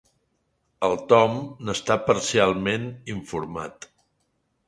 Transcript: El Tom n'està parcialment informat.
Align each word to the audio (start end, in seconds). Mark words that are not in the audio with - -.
El 0.87 0.95
Tom 1.11 1.35
n'està 1.67 1.97
parcialment 2.07 2.89
informat. 3.17 3.89